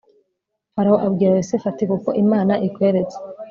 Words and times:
farawo 0.73 0.97
abwira 1.07 1.35
yosefu 1.39 1.65
ati 1.71 1.83
kuko 1.91 2.09
imana 2.23 2.53
ikweretse 2.67 3.17